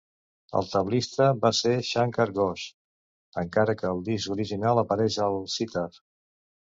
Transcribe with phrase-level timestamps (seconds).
[0.59, 2.65] El tablista va ser Shankar Ghosh,
[3.43, 5.89] encara que al disc s"original apareix al sitar.